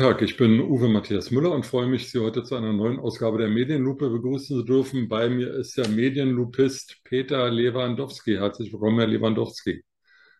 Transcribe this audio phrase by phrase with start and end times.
[0.00, 2.98] Guten Tag, ich bin Uwe Matthias Müller und freue mich, Sie heute zu einer neuen
[2.98, 5.10] Ausgabe der Medienlupe begrüßen zu dürfen.
[5.10, 8.36] Bei mir ist der Medienlupist Peter Lewandowski.
[8.36, 9.84] Herzlich willkommen, Herr Lewandowski.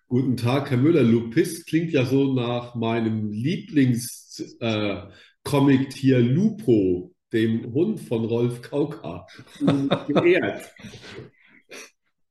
[0.09, 1.03] Guten Tag, Herr Müller.
[1.03, 9.27] Lupist klingt ja so nach meinem Lieblingscomic-Tier äh, Lupo, dem Hund von Rolf Kauka.
[10.09, 10.73] Geehrt.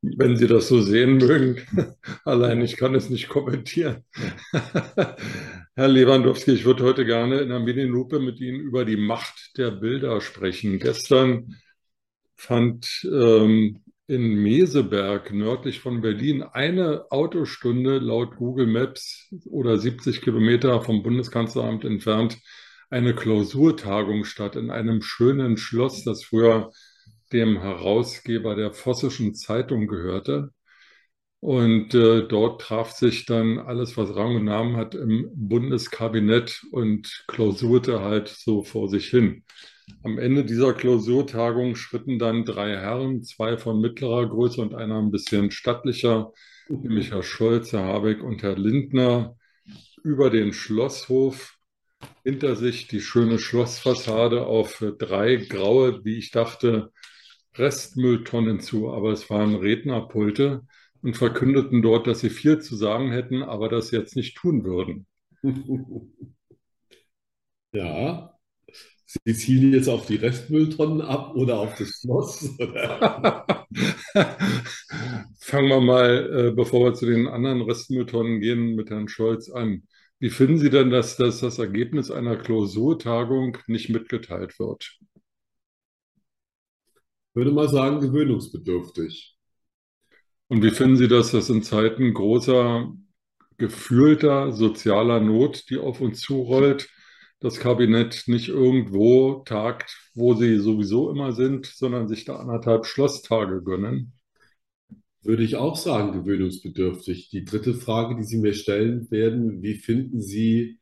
[0.02, 1.58] Wenn Sie das so sehen mögen.
[2.24, 4.06] Allein ich kann es nicht kommentieren.
[5.76, 9.72] Herr Lewandowski, ich würde heute gerne in der Medienlupe mit Ihnen über die Macht der
[9.72, 10.80] Bilder sprechen.
[10.80, 11.56] Gestern
[12.36, 20.82] fand ähm, in Meseberg nördlich von Berlin eine Autostunde laut Google Maps oder 70 Kilometer
[20.82, 22.38] vom Bundeskanzleramt entfernt
[22.90, 26.72] eine Klausurtagung statt in einem schönen Schloss, das früher
[27.32, 30.52] dem Herausgeber der Vossischen Zeitung gehörte.
[31.42, 37.24] Und äh, dort traf sich dann alles, was Rang und Namen hat, im Bundeskabinett und
[37.28, 39.46] klausurte halt so vor sich hin.
[40.04, 45.12] Am Ende dieser Klausurtagung schritten dann drei Herren, zwei von mittlerer Größe und einer ein
[45.12, 46.32] bisschen stattlicher,
[46.68, 49.36] nämlich Herr Scholz, Herr Habeck und Herr Lindner,
[50.04, 51.56] über den Schlosshof.
[52.24, 56.92] Hinter sich die schöne Schlossfassade auf drei graue, wie ich dachte,
[57.56, 60.62] Restmülltonnen zu, aber es waren Rednerpulte
[61.02, 65.08] und verkündeten dort, dass sie viel zu sagen hätten, aber das jetzt nicht tun würden.
[67.72, 68.34] Ja,
[69.26, 72.56] Sie zielen jetzt auf die Restmülltonnen ab oder auf das Schloss?
[75.40, 79.84] Fangen wir mal, äh, bevor wir zu den anderen Restmülltonnen gehen, mit Herrn Scholz an.
[80.20, 85.00] Wie finden Sie denn, dass, dass das Ergebnis einer Klausurtagung nicht mitgeteilt wird?
[87.34, 89.36] Würde mal sagen, gewöhnungsbedürftig.
[90.48, 92.92] Und wie finden Sie das, dass in Zeiten großer,
[93.58, 96.90] gefühlter sozialer Not, die auf uns zurollt,
[97.40, 103.64] das Kabinett nicht irgendwo tagt, wo sie sowieso immer sind, sondern sich da anderthalb Schlosstage
[103.64, 104.14] gönnen?
[105.22, 107.30] Würde ich auch sagen, gewöhnungsbedürftig.
[107.30, 110.80] Die dritte Frage, die Sie mir stellen werden, wie finden Sie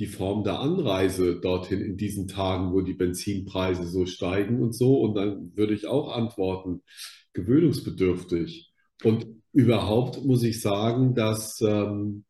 [0.00, 4.98] die Form der Anreise dorthin in diesen Tagen, wo die Benzinpreise so steigen und so?
[4.98, 6.82] Und dann würde ich auch antworten,
[7.34, 8.72] gewöhnungsbedürftig.
[9.04, 12.24] Und überhaupt muss ich sagen, dass, ähm,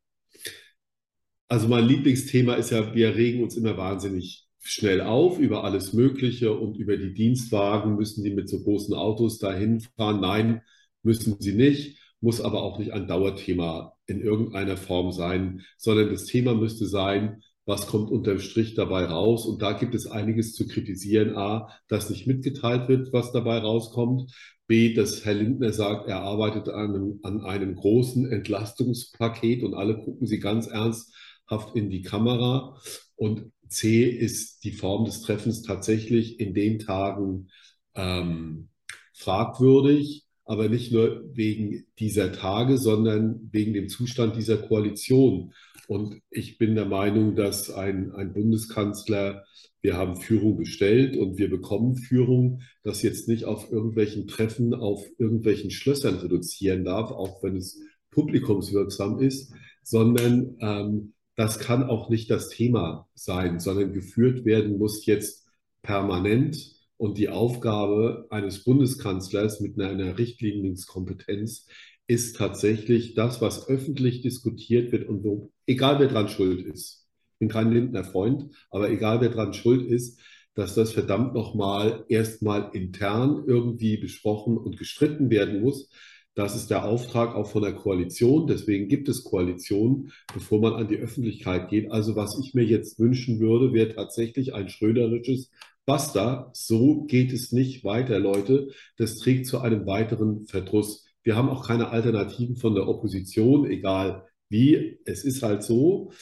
[1.47, 6.53] also mein Lieblingsthema ist ja, wir regen uns immer wahnsinnig schnell auf über alles Mögliche
[6.53, 7.95] und über die Dienstwagen.
[7.95, 10.21] Müssen die mit so großen Autos dahin fahren?
[10.21, 10.63] Nein,
[11.03, 11.99] müssen sie nicht.
[12.21, 17.43] Muss aber auch nicht ein Dauerthema in irgendeiner Form sein, sondern das Thema müsste sein,
[17.71, 19.47] was kommt unterm Strich dabei raus?
[19.47, 21.37] Und da gibt es einiges zu kritisieren.
[21.37, 24.33] A, dass nicht mitgeteilt wird, was dabei rauskommt.
[24.67, 29.97] B, dass Herr Lindner sagt, er arbeitet an einem, an einem großen Entlastungspaket und alle
[29.97, 32.77] gucken sie ganz ernsthaft in die Kamera.
[33.15, 37.51] Und C ist die Form des Treffens tatsächlich in den Tagen
[37.95, 38.69] ähm,
[39.13, 45.53] fragwürdig, aber nicht nur wegen dieser Tage, sondern wegen dem Zustand dieser Koalition.
[45.91, 49.45] Und ich bin der Meinung, dass ein, ein Bundeskanzler
[49.81, 55.05] wir haben Führung bestellt und wir bekommen Führung, das jetzt nicht auf irgendwelchen Treffen, auf
[55.19, 57.81] irgendwelchen Schlössern reduzieren darf, auch wenn es
[58.13, 59.53] publikumswirksam ist,
[59.83, 65.49] sondern ähm, das kann auch nicht das Thema sein, sondern geführt werden muss jetzt
[65.83, 66.71] permanent.
[66.99, 71.67] Und die Aufgabe eines Bundeskanzlers mit einer Richtlinienkompetenz
[72.11, 77.07] ist tatsächlich das, was öffentlich diskutiert wird und wo, egal wer dran schuld ist,
[77.39, 80.21] bin kein Lindner Freund, aber egal wer dran schuld ist,
[80.55, 85.89] dass das verdammt nochmal erstmal intern irgendwie besprochen und gestritten werden muss.
[86.35, 88.49] Das ist der Auftrag auch von der Koalition.
[88.49, 91.93] Deswegen gibt es Koalitionen, bevor man an die Öffentlichkeit geht.
[91.93, 95.51] Also was ich mir jetzt wünschen würde, wäre tatsächlich ein schröderisches
[95.87, 96.51] Basta.
[96.55, 98.71] So geht es nicht weiter, Leute.
[98.97, 101.05] Das trägt zu einem weiteren Verdruss.
[101.23, 105.01] Wir haben auch keine Alternativen von der Opposition, egal wie.
[105.05, 106.13] Es ist halt so.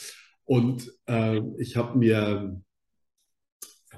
[0.44, 2.60] Und äh, ich habe mir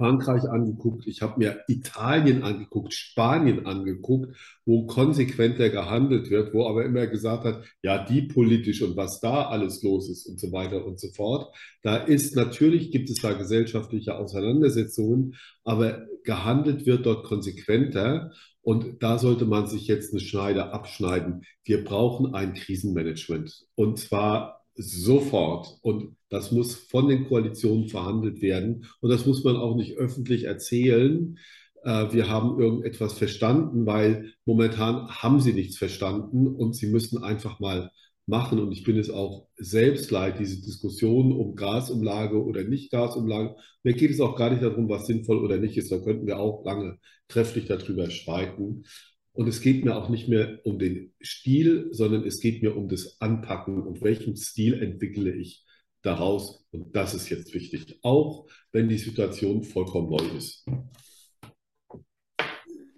[0.01, 6.87] Frankreich angeguckt, ich habe mir Italien angeguckt, Spanien angeguckt, wo konsequenter gehandelt wird, wo aber
[6.87, 10.87] immer gesagt hat, ja, die politisch und was da alles los ist und so weiter
[10.87, 11.55] und so fort.
[11.83, 18.33] Da ist natürlich, gibt es da gesellschaftliche Auseinandersetzungen, aber gehandelt wird dort konsequenter.
[18.63, 21.43] Und da sollte man sich jetzt eine Schneide abschneiden.
[21.63, 23.67] Wir brauchen ein Krisenmanagement.
[23.75, 25.79] Und zwar sofort.
[25.83, 28.87] Und das muss von den Koalitionen verhandelt werden.
[29.01, 31.39] Und das muss man auch nicht öffentlich erzählen.
[31.83, 37.59] Äh, wir haben irgendetwas verstanden, weil momentan haben sie nichts verstanden und sie müssen einfach
[37.59, 37.91] mal
[38.27, 38.61] machen.
[38.61, 43.57] Und ich bin es auch selbst leid, diese Diskussion um Gasumlage oder nicht Gasumlage.
[43.83, 45.91] Mir geht es auch gar nicht darum, was sinnvoll oder nicht ist.
[45.91, 48.85] Da könnten wir auch lange trefflich darüber streiten.
[49.33, 52.89] Und es geht mir auch nicht mehr um den Stil, sondern es geht mir um
[52.89, 55.65] das Anpacken und welchen Stil entwickle ich
[56.03, 56.65] daraus.
[56.71, 60.67] Und das ist jetzt wichtig, auch wenn die Situation vollkommen neu ist.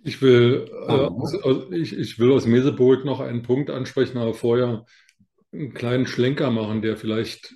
[0.04, 4.84] Ich will, äh, ich, ich will aus Meseburg noch einen Punkt ansprechen, aber vorher
[5.52, 7.54] einen kleinen Schlenker machen, der vielleicht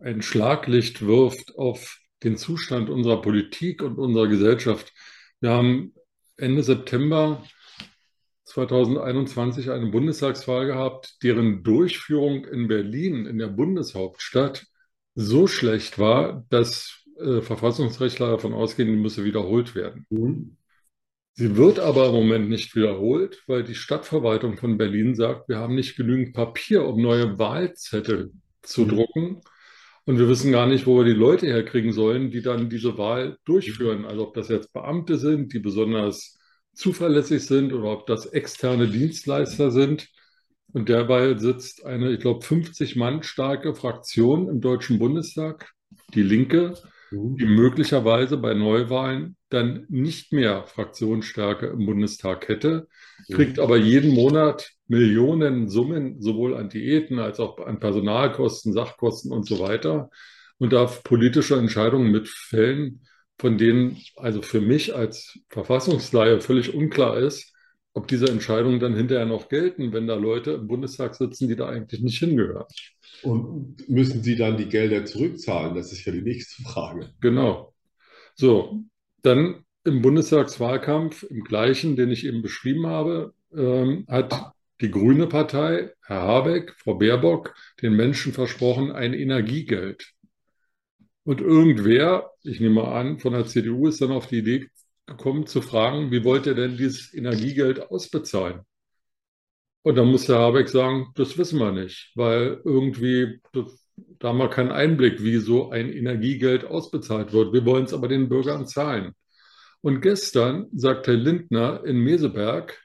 [0.00, 4.92] ein Schlaglicht wirft auf den Zustand unserer Politik und unserer Gesellschaft.
[5.40, 5.94] Wir haben
[6.36, 7.42] Ende September
[8.56, 14.66] 2021 eine Bundestagswahl gehabt, deren Durchführung in Berlin, in der Bundeshauptstadt,
[15.14, 20.06] so schlecht war, dass äh, Verfassungsrechtler davon ausgehen, die müsse wiederholt werden.
[20.08, 20.56] Mhm.
[21.34, 25.74] Sie wird aber im Moment nicht wiederholt, weil die Stadtverwaltung von Berlin sagt, wir haben
[25.74, 28.32] nicht genügend Papier, um neue Wahlzettel
[28.62, 28.88] zu mhm.
[28.88, 29.40] drucken.
[30.06, 33.36] Und wir wissen gar nicht, wo wir die Leute herkriegen sollen, die dann diese Wahl
[33.44, 34.06] durchführen.
[34.06, 36.35] Also ob das jetzt Beamte sind, die besonders
[36.76, 40.08] zuverlässig sind oder ob das externe Dienstleister sind.
[40.72, 45.72] Und derweil sitzt eine, ich glaube, 50 Mann starke Fraktion im Deutschen Bundestag,
[46.14, 46.74] die Linke,
[47.10, 52.88] die möglicherweise bei Neuwahlen dann nicht mehr Fraktionsstärke im Bundestag hätte,
[53.30, 59.46] kriegt aber jeden Monat Millionen Summen sowohl an Diäten als auch an Personalkosten, Sachkosten und
[59.46, 60.10] so weiter
[60.58, 63.06] und darf politische Entscheidungen mitfällen,
[63.38, 67.52] von denen also für mich als Verfassungsleihe völlig unklar ist,
[67.92, 71.68] ob diese Entscheidungen dann hinterher noch gelten, wenn da Leute im Bundestag sitzen, die da
[71.68, 72.66] eigentlich nicht hingehören.
[73.22, 75.74] Und müssen Sie dann die Gelder zurückzahlen?
[75.74, 77.10] Das ist ja die nächste Frage.
[77.20, 77.74] Genau.
[78.34, 78.82] So,
[79.22, 85.92] dann im Bundestagswahlkampf, im gleichen, den ich eben beschrieben habe, ähm, hat die Grüne Partei,
[86.02, 90.12] Herr Habeck, Frau Baerbock, den Menschen versprochen, ein Energiegeld.
[91.26, 94.68] Und irgendwer, ich nehme an, von der CDU ist dann auf die Idee
[95.06, 98.60] gekommen zu fragen, wie wollt ihr denn dieses Energiegeld ausbezahlen?
[99.82, 103.40] Und dann muss der Habeck sagen, das wissen wir nicht, weil irgendwie,
[104.20, 107.52] da haben wir keinen Einblick, wie so ein Energiegeld ausbezahlt wird.
[107.52, 109.12] Wir wollen es aber den Bürgern zahlen.
[109.80, 112.80] Und gestern sagt Herr Lindner in Meseberg,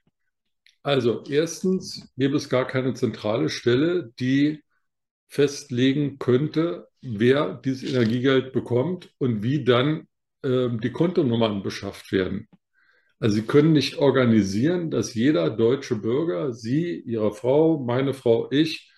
[0.81, 4.63] also erstens gäbe es gar keine zentrale Stelle, die
[5.31, 10.09] festlegen könnte, wer dieses Energiegeld bekommt und wie dann
[10.43, 12.49] äh, die Kontonummern beschafft werden.
[13.17, 18.91] Also Sie können nicht organisieren, dass jeder deutsche Bürger, Sie, Ihre Frau, meine Frau, ich,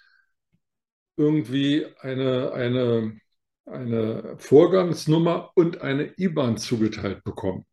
[1.18, 3.20] irgendwie eine, eine,
[3.68, 7.68] eine Vorgangsnummer und eine IBAN zugeteilt bekommen.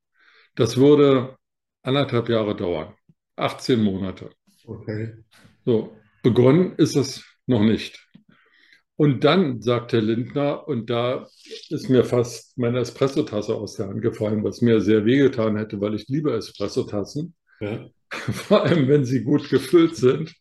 [0.55, 1.39] Das würde
[1.83, 2.95] anderthalb Jahre dauern,
[3.37, 4.31] 18 Monate.
[4.67, 5.15] Okay.
[5.65, 8.10] So, begonnen ist es noch nicht.
[9.00, 11.26] Und dann sagt Herr Lindner, und da
[11.70, 15.94] ist mir fast meine Espressotasse aus der Hand gefallen, was mir sehr wehgetan hätte, weil
[15.94, 17.88] ich liebe Espressotassen, ja.
[18.11, 20.35] vor allem wenn sie gut gefüllt sind.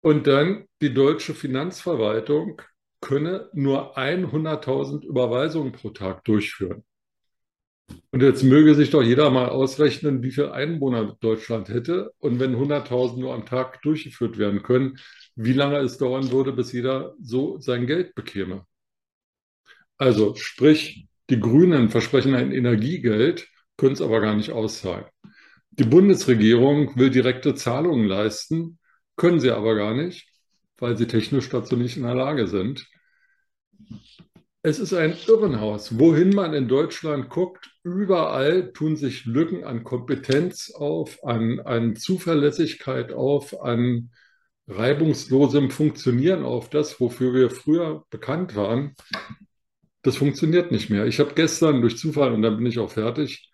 [0.00, 2.62] Und dann die deutsche Finanzverwaltung
[3.02, 6.82] könne nur 100.000 Überweisungen pro Tag durchführen.
[8.10, 12.12] Und jetzt möge sich doch jeder mal ausrechnen, wie viele Einwohner Deutschland hätte.
[12.18, 14.98] Und wenn 100.000 nur am Tag durchgeführt werden können,
[15.34, 18.66] wie lange es dauern würde, bis jeder so sein Geld bekäme.
[19.98, 25.06] Also sprich, die Grünen versprechen ein Energiegeld, können es aber gar nicht auszahlen.
[25.70, 28.78] Die Bundesregierung will direkte Zahlungen leisten,
[29.16, 30.28] können sie aber gar nicht,
[30.78, 32.86] weil sie technisch dazu nicht in der Lage sind.
[34.62, 35.98] Es ist ein Irrenhaus.
[35.98, 43.12] Wohin man in Deutschland guckt, überall tun sich Lücken an Kompetenz auf, an, an Zuverlässigkeit
[43.12, 44.10] auf, an
[44.66, 46.70] reibungslosem Funktionieren auf.
[46.70, 48.94] Das, wofür wir früher bekannt waren,
[50.02, 51.06] das funktioniert nicht mehr.
[51.06, 53.50] Ich habe gestern durch Zufall, und dann bin ich auch fertig,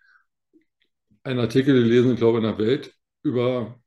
[1.23, 3.79] einen Artikel gelesen, ich glaube in der Welt, über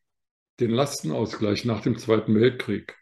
[0.61, 2.97] den Lastenausgleich nach dem Zweiten Weltkrieg.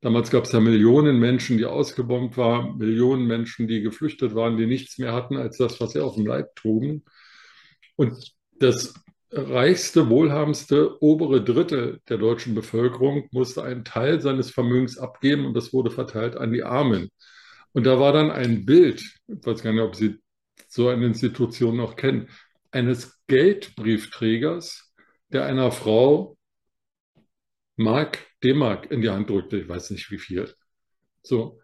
[0.00, 4.66] Damals gab es ja Millionen Menschen, die ausgebombt waren, Millionen Menschen, die geflüchtet waren, die
[4.66, 7.04] nichts mehr hatten als das, was sie auf dem Leib trugen.
[7.96, 8.94] Und das
[9.32, 15.72] reichste, wohlhabendste obere Drittel der deutschen Bevölkerung musste einen Teil seines Vermögens abgeben und das
[15.72, 17.10] wurde verteilt an die Armen.
[17.72, 20.18] Und da war dann ein Bild, ich weiß gar nicht, ob Sie
[20.68, 22.28] so eine Institution noch kennen,
[22.70, 24.92] eines Geldbriefträgers,
[25.28, 26.35] der einer Frau
[27.76, 30.52] Mark, D-Mark in die Hand drückte, ich weiß nicht wie viel.
[31.22, 31.60] So,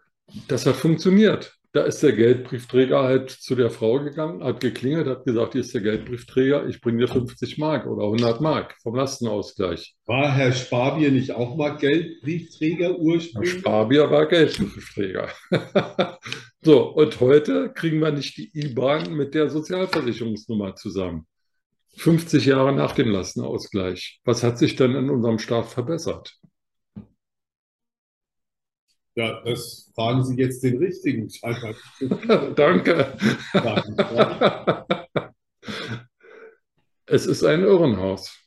[0.47, 1.57] das hat funktioniert.
[1.73, 5.73] da ist der Geldbriefträger halt zu der Frau gegangen, hat geklingelt, hat gesagt, hier ist
[5.73, 9.95] der Geldbriefträger, ich bringe dir 50 Mark oder 100 Mark vom Lastenausgleich.
[10.05, 13.59] War Herr Spabier nicht auch mal Geldbriefträger Herr ursprünglich?
[13.59, 15.29] Spabier war Geldbriefträger.
[16.65, 21.27] So, und heute kriegen wir nicht die IBAN mit der Sozialversicherungsnummer zusammen.
[21.95, 24.21] 50 Jahre nach dem Lastenausgleich.
[24.23, 26.37] Was hat sich denn in unserem Staat verbessert?
[29.15, 31.29] Ja, das fragen Sie jetzt den Richtigen.
[32.55, 33.17] Danke.
[37.05, 38.39] Es ist ein Irrenhaus.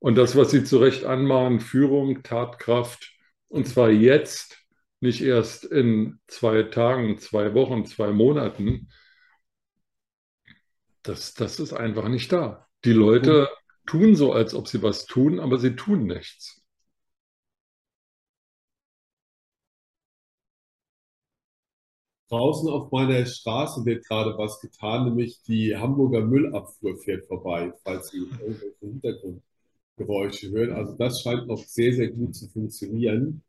[0.00, 3.12] Und das, was Sie zu Recht anmahnen, Führung, Tatkraft,
[3.48, 4.58] und zwar jetzt,
[5.00, 8.88] nicht erst in zwei Tagen, zwei Wochen, zwei Monaten,
[11.02, 12.65] das, das ist einfach nicht da.
[12.86, 13.48] Die Leute
[13.84, 16.62] tun so, als ob sie was tun, aber sie tun nichts.
[22.28, 28.10] Draußen auf meiner Straße wird gerade was getan, nämlich die Hamburger Müllabfuhr fährt vorbei, falls
[28.10, 30.72] Sie irgendwelche Hintergrundgeräusche hören.
[30.72, 33.42] Also das scheint noch sehr, sehr gut zu funktionieren.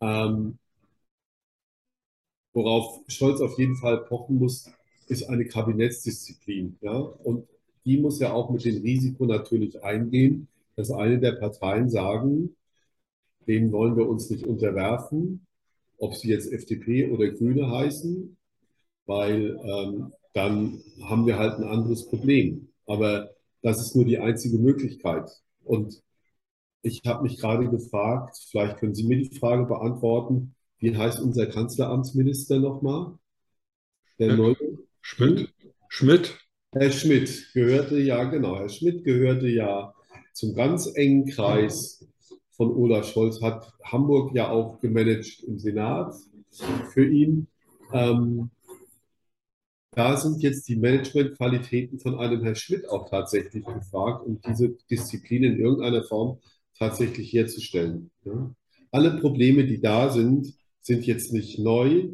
[0.00, 0.60] Ähm,
[2.52, 4.70] worauf Scholz auf jeden Fall pochen muss,
[5.08, 6.78] ist eine Kabinettsdisziplin.
[6.80, 6.96] Ja?
[6.96, 7.48] Und
[7.84, 12.56] die muss ja auch mit dem Risiko natürlich eingehen, dass eine der Parteien sagen,
[13.46, 15.46] denen wollen wir uns nicht unterwerfen,
[15.98, 18.36] ob sie jetzt FDP oder Grüne heißen,
[19.06, 22.68] weil ähm, dann haben wir halt ein anderes Problem.
[22.86, 23.30] Aber
[23.62, 25.30] das ist nur die einzige Möglichkeit.
[25.64, 26.02] Und
[26.82, 31.46] ich habe mich gerade gefragt, vielleicht können Sie mir die Frage beantworten, wie heißt unser
[31.46, 33.14] Kanzleramtsminister nochmal?
[34.18, 34.36] Der Ja.
[34.36, 34.56] neue?
[35.00, 35.52] Schmidt?
[35.88, 36.38] Schmidt?
[36.74, 39.94] Herr Schmidt gehörte ja, genau, Herr Schmidt gehörte ja
[40.32, 42.04] zum ganz engen Kreis
[42.50, 46.14] von Olaf Scholz, hat Hamburg ja auch gemanagt im Senat
[46.92, 47.46] für ihn.
[47.92, 48.50] Ähm,
[49.92, 55.44] da sind jetzt die Managementqualitäten von einem Herrn Schmidt auch tatsächlich gefragt, um diese Disziplin
[55.44, 56.40] in irgendeiner Form
[56.76, 58.10] tatsächlich herzustellen.
[58.24, 58.52] Ja.
[58.90, 62.08] Alle Probleme, die da sind, sind jetzt nicht neu,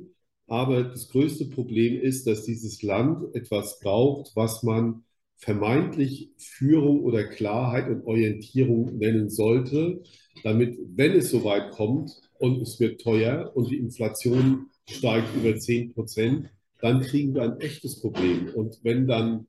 [0.51, 5.05] aber das größte Problem ist, dass dieses Land etwas braucht, was man
[5.37, 10.03] vermeintlich Führung oder Klarheit und Orientierung nennen sollte,
[10.43, 15.95] damit, wenn es soweit kommt und es wird teuer und die Inflation steigt über 10
[15.95, 18.49] Prozent, dann kriegen wir ein echtes Problem.
[18.53, 19.47] Und wenn dann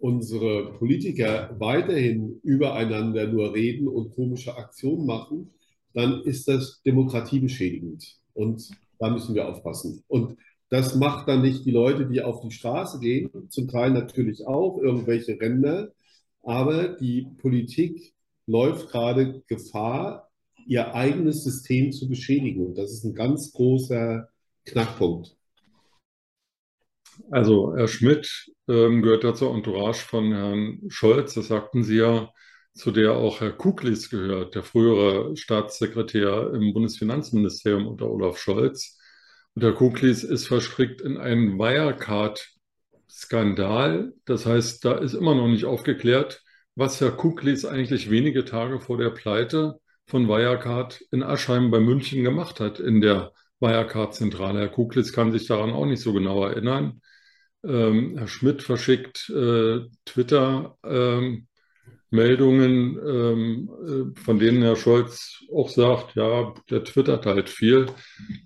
[0.00, 5.50] unsere Politiker weiterhin übereinander nur reden und komische Aktionen machen,
[5.94, 8.18] dann ist das demokratiebeschädigend.
[8.34, 8.70] Und
[9.02, 10.04] da müssen wir aufpassen.
[10.06, 14.46] Und das macht dann nicht die Leute, die auf die Straße gehen, zum Teil natürlich
[14.46, 15.92] auch irgendwelche Ränder,
[16.42, 18.14] aber die Politik
[18.46, 20.30] läuft gerade Gefahr,
[20.66, 22.64] ihr eigenes System zu beschädigen.
[22.64, 24.28] Und das ist ein ganz großer
[24.66, 25.36] Knackpunkt.
[27.30, 32.32] Also Herr Schmidt ähm, gehört ja zur Entourage von Herrn Scholz, das sagten Sie ja,
[32.74, 38.98] zu der auch Herr Kuklis gehört, der frühere Staatssekretär im Bundesfinanzministerium unter Olaf Scholz.
[39.54, 44.14] Und Herr Kuklis ist verstrickt in einen Wirecard-Skandal.
[44.24, 46.42] Das heißt, da ist immer noch nicht aufgeklärt,
[46.74, 52.24] was Herr Kuklis eigentlich wenige Tage vor der Pleite von Wirecard in Aschheim bei München
[52.24, 54.60] gemacht hat, in der Wirecard-Zentrale.
[54.60, 57.02] Herr Kuklis kann sich daran auch nicht so genau erinnern.
[57.64, 61.48] Ähm, Herr Schmidt verschickt äh, Twitter-Meldungen, ähm,
[62.18, 63.66] äh,
[64.22, 67.86] von denen Herr Scholz auch sagt, ja, der twittert halt viel,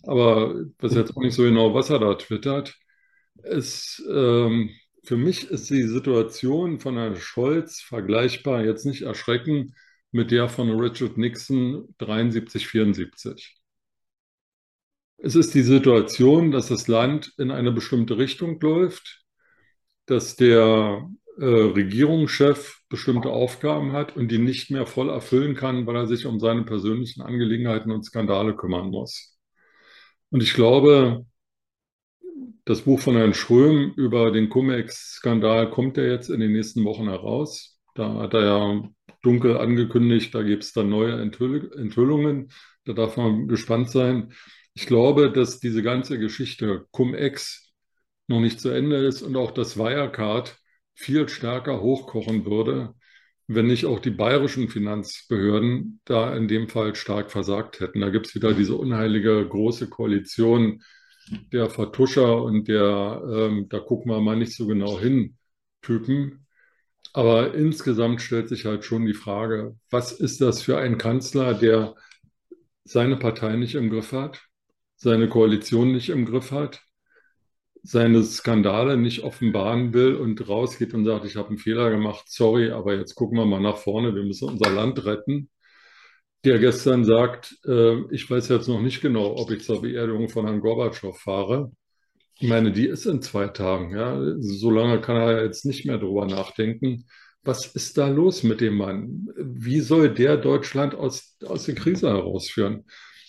[0.04, 2.76] aber ich weiß jetzt auch nicht so genau, was er da twittert.
[3.42, 4.70] Es, ähm,
[5.04, 9.72] für mich ist die Situation von Herrn Scholz vergleichbar, jetzt nicht erschreckend,
[10.12, 13.56] mit der von Richard Nixon 73, 74.
[15.18, 19.24] Es ist die Situation, dass das Land in eine bestimmte Richtung läuft,
[20.06, 25.96] dass der äh, Regierungschef bestimmte Aufgaben hat und die nicht mehr voll erfüllen kann, weil
[25.96, 29.36] er sich um seine persönlichen Angelegenheiten und Skandale kümmern muss.
[30.30, 31.26] Und ich glaube,
[32.64, 37.08] das Buch von Herrn Schröm über den Cum-Ex-Skandal kommt ja jetzt in den nächsten Wochen
[37.08, 37.78] heraus.
[37.94, 38.88] Da hat er ja
[39.22, 42.50] dunkel angekündigt, da gibt es dann neue Enthüll Enthüllungen.
[42.84, 44.32] Da darf man gespannt sein.
[44.74, 47.72] Ich glaube, dass diese ganze Geschichte Cum-Ex
[48.28, 50.56] noch nicht zu Ende ist und auch das Wirecard
[50.96, 52.94] viel stärker hochkochen würde,
[53.46, 58.00] wenn nicht auch die bayerischen Finanzbehörden da in dem Fall stark versagt hätten.
[58.00, 60.82] Da gibt es wieder diese unheilige große Koalition
[61.52, 65.36] der Vertuscher und der, ähm, da gucken wir mal nicht so genau hin,
[65.82, 66.46] Typen.
[67.12, 71.94] Aber insgesamt stellt sich halt schon die Frage, was ist das für ein Kanzler, der
[72.84, 74.42] seine Partei nicht im Griff hat,
[74.96, 76.82] seine Koalition nicht im Griff hat,
[77.86, 82.70] seine Skandale nicht offenbaren will und rausgeht und sagt, ich habe einen Fehler gemacht, sorry,
[82.70, 85.50] aber jetzt gucken wir mal nach vorne, wir müssen unser Land retten.
[86.44, 90.46] Der gestern sagt, äh, ich weiß jetzt noch nicht genau, ob ich zur Beerdigung von
[90.46, 91.72] Herrn Gorbatschow fahre.
[92.38, 93.96] Ich meine, die ist in zwei Tagen.
[93.96, 94.20] Ja.
[94.40, 97.06] So lange kann er jetzt nicht mehr drüber nachdenken.
[97.42, 99.28] Was ist da los mit dem Mann?
[99.36, 102.84] Wie soll der Deutschland aus, aus der Krise herausführen?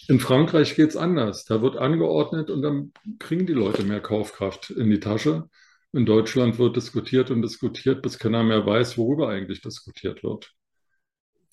[0.07, 1.45] In Frankreich geht es anders.
[1.45, 5.49] Da wird angeordnet und dann kriegen die Leute mehr Kaufkraft in die Tasche.
[5.91, 10.53] In Deutschland wird diskutiert und diskutiert, bis keiner mehr weiß, worüber eigentlich diskutiert wird.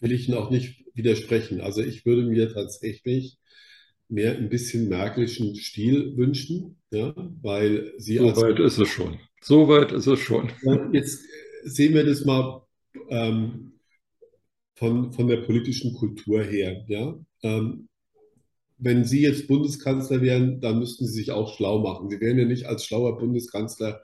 [0.01, 1.61] Will ich noch nicht widersprechen.
[1.61, 3.39] Also ich würde mir tatsächlich
[4.09, 9.19] mehr ein bisschen merkelischen Stil wünschen, ja, weil sie so weit ist es schon.
[9.41, 10.51] So weit ist es schon.
[10.93, 11.25] Jetzt
[11.65, 12.63] sehen wir das mal
[13.09, 13.73] ähm,
[14.75, 16.85] von, von der politischen Kultur her.
[16.89, 17.19] Ja?
[17.43, 17.89] Ähm,
[18.79, 22.11] wenn Sie jetzt Bundeskanzler wären, dann müssten Sie sich auch schlau machen.
[22.11, 24.03] Sie wären ja nicht als schlauer Bundeskanzler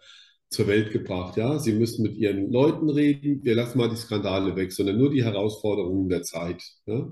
[0.49, 1.37] zur Welt gebracht.
[1.37, 1.59] Ja?
[1.59, 3.43] Sie müssen mit Ihren Leuten reden.
[3.45, 6.62] Wir lassen mal die Skandale weg, sondern nur die Herausforderungen der Zeit.
[6.87, 7.11] Ja?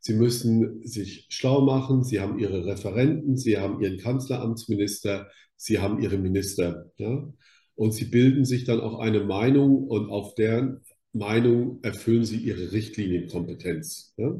[0.00, 2.04] Sie müssen sich schlau machen.
[2.04, 6.90] Sie haben Ihre Referenten, Sie haben Ihren Kanzleramtsminister, Sie haben Ihre Minister.
[6.98, 7.32] Ja?
[7.76, 10.82] Und Sie bilden sich dann auch eine Meinung und auf deren
[11.12, 14.14] Meinung erfüllen Sie Ihre Richtlinienkompetenz.
[14.16, 14.34] Ja?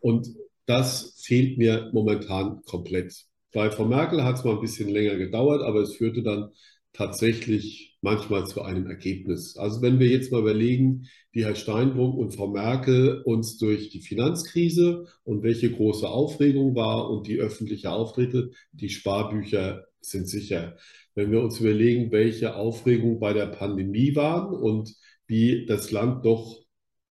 [0.00, 0.28] Und
[0.68, 3.24] das fehlt mir momentan komplett.
[3.54, 6.50] Bei Frau Merkel hat es mal ein bisschen länger gedauert, aber es führte dann
[6.92, 9.56] tatsächlich manchmal zu einem Ergebnis.
[9.56, 14.02] Also wenn wir jetzt mal überlegen, wie Herr Steinbrück und Frau Merkel uns durch die
[14.02, 20.76] Finanzkrise und welche große Aufregung war und die öffentliche Auftritte, die Sparbücher sind sicher.
[21.14, 24.94] Wenn wir uns überlegen, welche Aufregung bei der Pandemie waren und
[25.26, 26.67] wie das Land doch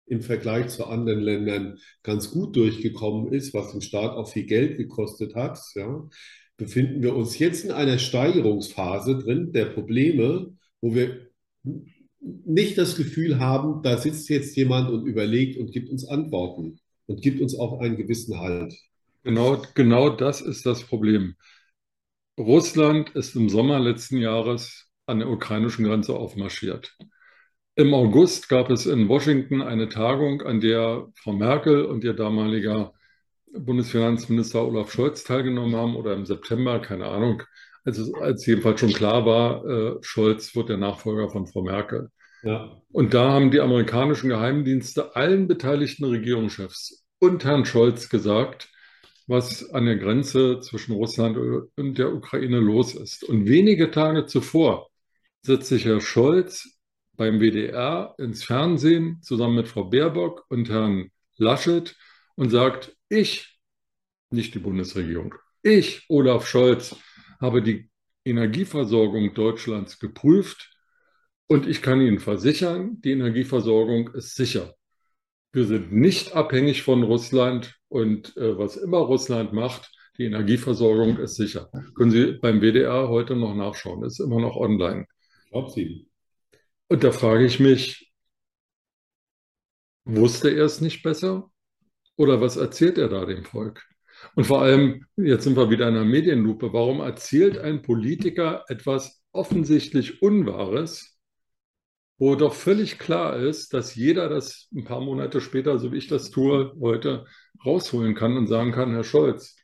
[0.07, 4.77] im Vergleich zu anderen Ländern ganz gut durchgekommen ist, was den Staat auch viel Geld
[4.77, 6.07] gekostet hat, ja,
[6.55, 11.27] befinden wir uns jetzt in einer Steigerungsphase drin der Probleme, wo wir
[12.19, 17.21] nicht das Gefühl haben, da sitzt jetzt jemand und überlegt und gibt uns Antworten und
[17.21, 18.73] gibt uns auch einen gewissen Halt.
[19.23, 21.35] Genau, genau das ist das Problem.
[22.39, 26.97] Russland ist im Sommer letzten Jahres an der ukrainischen Grenze aufmarschiert.
[27.77, 32.91] Im August gab es in Washington eine Tagung, an der Frau Merkel und ihr damaliger
[33.53, 37.43] Bundesfinanzminister Olaf Scholz teilgenommen haben oder im September, keine Ahnung,
[37.85, 42.09] als, als jedenfalls schon klar war, äh, Scholz wird der Nachfolger von Frau Merkel.
[42.41, 42.81] Ja.
[42.91, 48.69] Und da haben die amerikanischen Geheimdienste allen beteiligten Regierungschefs und Herrn Scholz gesagt,
[49.27, 51.37] was an der Grenze zwischen Russland
[51.75, 53.23] und der Ukraine los ist.
[53.23, 54.89] Und wenige Tage zuvor
[55.43, 56.76] setzt sich Herr Scholz
[57.17, 61.95] beim WDR ins Fernsehen zusammen mit Frau Baerbock und Herrn Laschet
[62.35, 63.59] und sagt, ich,
[64.29, 66.95] nicht die Bundesregierung, ich, Olaf Scholz,
[67.41, 67.89] habe die
[68.23, 70.71] Energieversorgung Deutschlands geprüft
[71.47, 74.75] und ich kann Ihnen versichern, die Energieversorgung ist sicher.
[75.53, 81.35] Wir sind nicht abhängig von Russland und äh, was immer Russland macht, die Energieversorgung ist
[81.35, 81.69] sicher.
[81.95, 85.05] Können Sie beim WDR heute noch nachschauen, ist immer noch online.
[85.45, 86.06] Ich glaube Sie.
[86.89, 88.11] Und da frage ich mich,
[90.05, 91.51] wusste er es nicht besser?
[92.15, 93.85] Oder was erzählt er da dem Volk?
[94.35, 99.21] Und vor allem, jetzt sind wir wieder in einer Medienlupe, warum erzählt ein Politiker etwas
[99.31, 101.19] offensichtlich Unwahres,
[102.17, 106.07] wo doch völlig klar ist, dass jeder das ein paar Monate später, so wie ich
[106.07, 107.25] das tue, heute
[107.63, 109.55] rausholen kann und sagen kann, Herr Scholz,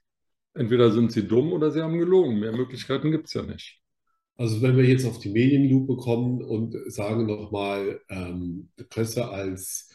[0.54, 2.40] entweder sind Sie dumm oder Sie haben gelogen.
[2.40, 3.83] Mehr Möglichkeiten gibt es ja nicht.
[4.44, 9.90] Also wenn wir jetzt auf die Medienlupe kommen und sagen nochmal, ähm, Presse als,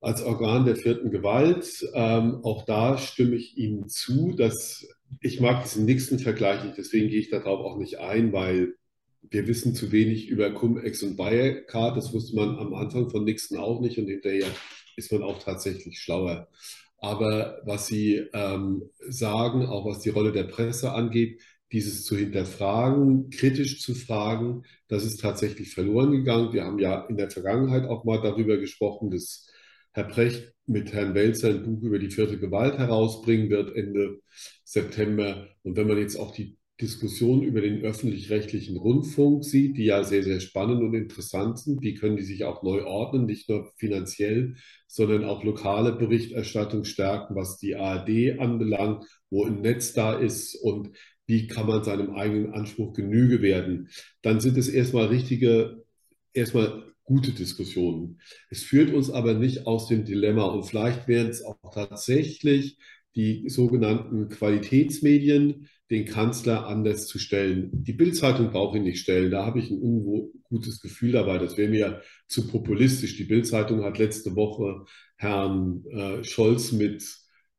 [0.00, 4.88] als Organ der vierten Gewalt, ähm, auch da stimme ich Ihnen zu, dass
[5.20, 8.72] ich mag diesen Nixon-Vergleich nicht, deswegen gehe ich darauf auch nicht ein, weil
[9.20, 11.94] wir wissen zu wenig über Cum-Ex und Wirecard.
[11.94, 14.48] Das wusste man am Anfang von Nixon auch nicht und hinterher
[14.96, 16.48] ist man auch tatsächlich schlauer.
[16.96, 23.30] Aber was Sie ähm, sagen, auch was die Rolle der Presse angeht, dieses zu hinterfragen,
[23.30, 26.52] kritisch zu fragen, das ist tatsächlich verloren gegangen.
[26.52, 29.46] Wir haben ja in der Vergangenheit auch mal darüber gesprochen, dass
[29.92, 34.20] Herr Brecht mit Herrn Welzer ein Buch über die vierte Gewalt herausbringen wird Ende
[34.64, 35.48] September.
[35.62, 40.22] Und wenn man jetzt auch die Diskussion über den öffentlich-rechtlichen Rundfunk sieht, die ja sehr,
[40.22, 44.54] sehr spannend und interessant sind, wie können die sich auch neu ordnen, nicht nur finanziell,
[44.86, 50.90] sondern auch lokale Berichterstattung stärken, was die ARD anbelangt, wo ein Netz da ist und
[51.28, 53.90] wie kann man seinem eigenen Anspruch Genüge werden,
[54.22, 55.84] dann sind es erstmal richtige,
[56.32, 58.20] erstmal gute Diskussionen.
[58.50, 62.78] Es führt uns aber nicht aus dem Dilemma und vielleicht wären es auch tatsächlich
[63.14, 67.70] die sogenannten Qualitätsmedien, den Kanzler anders zu stellen.
[67.72, 69.30] Die Bild-Zeitung braucht ihn nicht stellen.
[69.30, 71.38] Da habe ich ein ungutes Gefühl dabei.
[71.38, 73.16] Das wäre mir zu populistisch.
[73.16, 74.84] Die Bild-Zeitung hat letzte Woche
[75.16, 77.02] Herrn äh, Scholz mit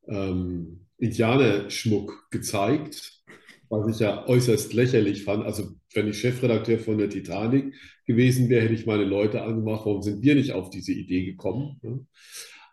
[0.06, 3.19] ähm, Indianerschmuck gezeigt,
[3.70, 5.44] was ich ja äußerst lächerlich fand.
[5.44, 10.02] Also wenn ich Chefredakteur von der Titanic gewesen wäre, hätte ich meine Leute angemacht, warum
[10.02, 12.06] sind wir nicht auf diese Idee gekommen?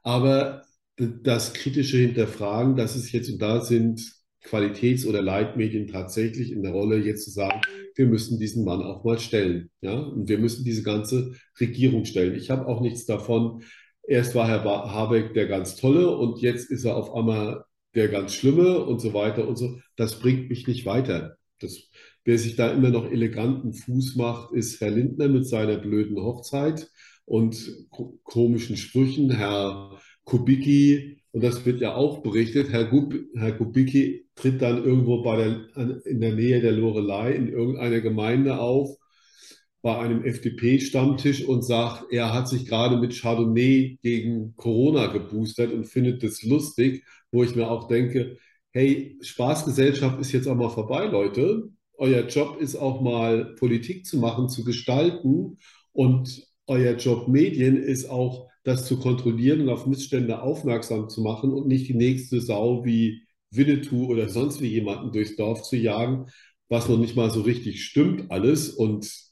[0.04, 0.64] Aber
[0.98, 4.02] das kritische Hinterfragen, das ist jetzt und da sind
[4.44, 7.62] Qualitäts- oder Leitmedien tatsächlich in der Rolle, jetzt zu sagen,
[7.96, 9.70] wir müssen diesen Mann auch mal stellen.
[9.82, 10.00] Ja?
[10.00, 12.36] Und wir müssen diese ganze Regierung stellen.
[12.36, 13.62] Ich habe auch nichts davon.
[14.08, 18.34] Erst war Herr Habeck der ganz Tolle und jetzt ist er auf einmal der ganz
[18.34, 19.80] Schlimme und so weiter und so.
[19.95, 21.38] Das bringt mich nicht weiter.
[21.60, 21.89] Das,
[22.23, 26.88] wer sich da immer noch eleganten Fuß macht, ist Herr Lindner mit seiner blöden Hochzeit
[27.26, 27.88] und
[28.23, 29.32] komischen Sprüchen.
[29.32, 35.23] Herr Kubicki, und das wird ja auch berichtet, Herr, Gub, Herr Kubicki tritt dann irgendwo
[35.23, 35.67] der,
[36.06, 38.97] in der Nähe der Lorelei in irgendeiner Gemeinde auf,
[39.88, 45.86] bei einem FDP-Stammtisch und sagt, er hat sich gerade mit Chardonnay gegen Corona geboostert und
[45.86, 48.38] findet das lustig, wo ich mir auch denke,
[48.71, 51.69] hey, Spaßgesellschaft ist jetzt auch mal vorbei, Leute.
[51.93, 55.58] Euer Job ist auch mal Politik zu machen, zu gestalten
[55.93, 61.54] und euer Job Medien ist auch das zu kontrollieren und auf Missstände aufmerksam zu machen
[61.54, 63.21] und nicht die nächste Sau wie
[63.52, 66.26] Winnetou oder sonst wie jemanden durchs Dorf zu jagen,
[66.67, 69.27] was noch nicht mal so richtig stimmt alles und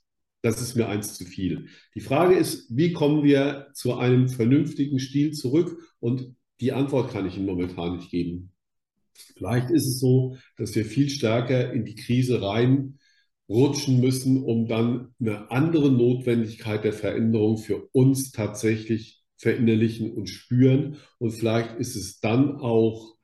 [0.45, 1.69] das ist mir eins zu viel.
[1.95, 5.79] Die Frage ist, wie kommen wir zu einem vernünftigen Stil zurück?
[5.99, 8.51] Und die Antwort kann ich Ihnen momentan nicht geben.
[9.36, 15.15] Vielleicht ist es so, dass wir viel stärker in die Krise reinrutschen müssen, um dann
[15.19, 20.97] eine andere Notwendigkeit der Veränderung für uns tatsächlich verinnerlichen und spüren.
[21.17, 23.14] Und vielleicht ist es dann auch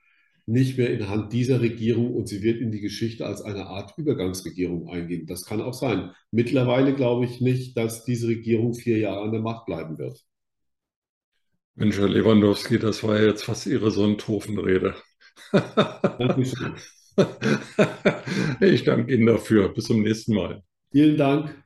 [0.45, 3.93] nicht mehr in Hand dieser Regierung und sie wird in die Geschichte als eine Art
[3.97, 5.25] Übergangsregierung eingehen.
[5.27, 6.11] Das kann auch sein.
[6.31, 10.19] Mittlerweile glaube ich nicht, dass diese Regierung vier Jahre an der Macht bleiben wird.
[11.75, 14.95] Mensch, Herr Lewandowski, das war ja jetzt fast Ihre Sontofenrede.
[15.51, 16.75] Dankeschön.
[18.61, 19.73] Ich danke Ihnen dafür.
[19.73, 20.63] Bis zum nächsten Mal.
[20.91, 21.63] Vielen Dank.